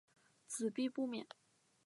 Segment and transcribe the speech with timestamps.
[0.47, 1.27] 子必不免。